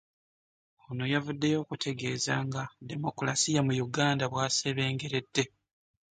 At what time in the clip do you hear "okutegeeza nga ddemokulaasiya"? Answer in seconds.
1.63-3.61